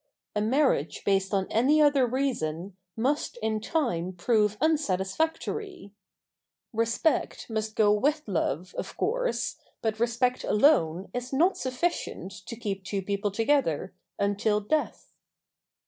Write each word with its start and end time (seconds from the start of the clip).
A 0.35 0.41
marriage 0.41 1.03
based 1.05 1.31
on 1.31 1.45
any 1.51 1.79
other 1.79 2.07
reason 2.07 2.75
must 2.97 3.37
in 3.37 3.59
time 3.61 4.13
prove 4.13 4.57
unsatisfactory. 4.59 5.93
Respect 6.73 7.47
must 7.51 7.75
go 7.75 7.91
with 7.93 8.23
love, 8.25 8.73
of 8.79 8.97
course, 8.97 9.57
but 9.79 9.99
respect 9.99 10.43
alone 10.43 11.11
is 11.13 11.31
not 11.31 11.55
sufficient 11.55 12.31
to 12.47 12.55
keep 12.55 12.83
two 12.83 13.03
people 13.03 13.29
together 13.29 13.93
"until 14.17 14.59
death." 14.59 15.13